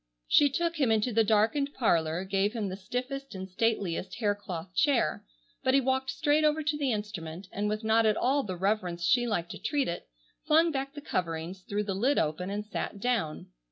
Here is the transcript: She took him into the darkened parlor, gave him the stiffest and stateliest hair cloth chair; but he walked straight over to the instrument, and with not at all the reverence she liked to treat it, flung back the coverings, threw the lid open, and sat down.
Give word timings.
She 0.27 0.49
took 0.49 0.77
him 0.77 0.91
into 0.91 1.13
the 1.13 1.23
darkened 1.23 1.75
parlor, 1.75 2.23
gave 2.23 2.53
him 2.53 2.69
the 2.69 2.75
stiffest 2.75 3.35
and 3.35 3.47
stateliest 3.47 4.15
hair 4.15 4.33
cloth 4.33 4.73
chair; 4.73 5.23
but 5.63 5.75
he 5.75 5.79
walked 5.79 6.09
straight 6.09 6.43
over 6.43 6.63
to 6.63 6.75
the 6.75 6.91
instrument, 6.91 7.47
and 7.51 7.69
with 7.69 7.83
not 7.83 8.07
at 8.07 8.17
all 8.17 8.41
the 8.41 8.57
reverence 8.57 9.05
she 9.05 9.27
liked 9.27 9.51
to 9.51 9.59
treat 9.59 9.87
it, 9.87 10.07
flung 10.47 10.71
back 10.71 10.95
the 10.95 11.01
coverings, 11.01 11.61
threw 11.69 11.83
the 11.83 11.93
lid 11.93 12.17
open, 12.17 12.49
and 12.49 12.65
sat 12.65 12.99
down. 12.99 13.49